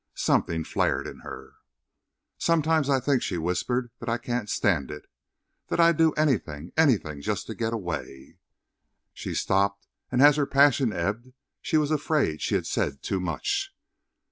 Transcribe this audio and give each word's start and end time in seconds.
Something 0.15 0.63
flared 0.63 1.05
in 1.05 1.19
her. 1.19 1.53
"Sometimes 2.39 2.89
I 2.89 2.99
think," 2.99 3.21
she 3.21 3.37
whispered, 3.37 3.91
"that 3.99 4.09
I 4.09 4.17
can't 4.17 4.49
stand 4.49 4.89
it! 4.89 5.05
That 5.67 5.79
I'd 5.79 5.97
do 5.97 6.11
anything! 6.13 6.71
Anything 6.75 7.21
just 7.21 7.45
to 7.45 7.53
get 7.53 7.71
away." 7.71 8.39
She 9.13 9.35
stopped, 9.35 9.85
and 10.11 10.19
as 10.19 10.37
her 10.37 10.47
passion 10.47 10.91
ebbed 10.91 11.33
she 11.61 11.77
was 11.77 11.91
afraid 11.91 12.41
she 12.41 12.55
had 12.55 12.65
said 12.65 13.03
too 13.03 13.19
much. 13.19 13.75